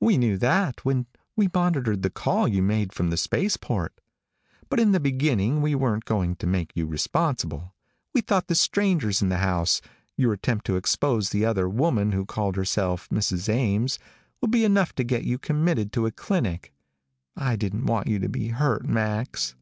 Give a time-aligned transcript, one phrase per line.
[0.00, 1.04] We knew that when
[1.36, 3.92] we monitored the call you made from the spaceport.
[4.70, 7.74] But in the beginning we weren't going to make you responsible.
[8.14, 9.82] We thought the strangers in the house
[10.16, 13.50] your attempt to expose the other woman who called herself Mrs.
[13.50, 13.98] Ames
[14.40, 16.72] would be enough to get you committed to a clinic.
[17.36, 19.56] I didn't want you to be hurt, Max."